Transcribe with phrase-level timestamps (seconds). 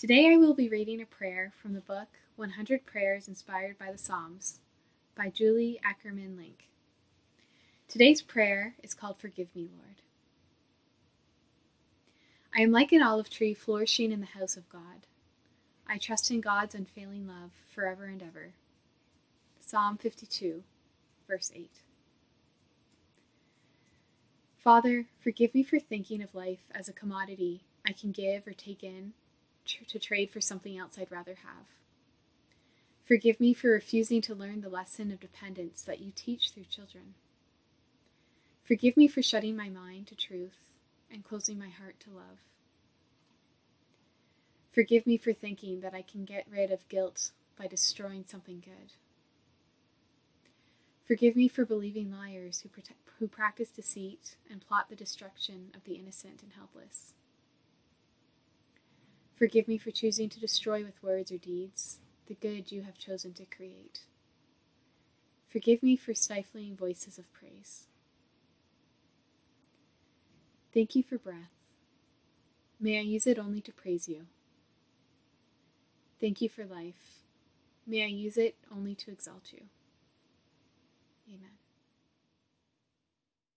[0.00, 3.98] Today I will be reading a prayer from the book 100 Prayers Inspired by the
[3.98, 4.60] Psalms
[5.14, 6.70] by Julie Ackerman Link.
[7.86, 10.00] Today's prayer is called Forgive Me, Lord.
[12.56, 15.06] I am like an olive tree flourishing in the house of God.
[15.86, 18.54] I trust in God's unfailing love forever and ever.
[19.60, 20.62] Psalm 52,
[21.28, 21.68] verse 8.
[24.64, 28.82] Father, forgive me for thinking of life as a commodity I can give or take
[28.82, 29.12] in
[29.88, 31.66] to trade for something else I'd rather have.
[33.04, 37.14] Forgive me for refusing to learn the lesson of dependence that you teach through children.
[38.62, 40.70] Forgive me for shutting my mind to truth
[41.12, 42.38] and closing my heart to love.
[44.70, 48.92] Forgive me for thinking that I can get rid of guilt by destroying something good.
[51.04, 55.82] Forgive me for believing liars who, protect, who practice deceit and plot the destruction of
[55.82, 57.14] the innocent and helpless.
[59.40, 61.96] Forgive me for choosing to destroy with words or deeds
[62.26, 64.00] the good you have chosen to create.
[65.48, 67.84] Forgive me for stifling voices of praise.
[70.74, 71.54] Thank you for breath.
[72.78, 74.26] May I use it only to praise you.
[76.20, 77.22] Thank you for life.
[77.86, 79.62] May I use it only to exalt you.
[81.26, 81.56] Amen.